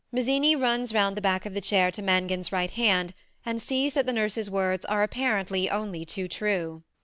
Mazzini 0.11 0.55
runs 0.55 0.95
round 0.95 1.15
the 1.15 1.21
back 1.21 1.45
of 1.45 1.53
the 1.53 1.61
chair 1.61 1.91
to 1.91 2.01
Mangan's 2.01 2.51
right 2.51 2.71
hand, 2.71 3.13
and 3.45 3.61
sees 3.61 3.93
that 3.93 4.07
the 4.07 4.11
nurse's 4.13 4.49
words 4.49 4.83
are 4.85 5.03
apparently 5.03 5.69
only 5.69 6.05
too 6.05 6.27
true. 6.27 6.81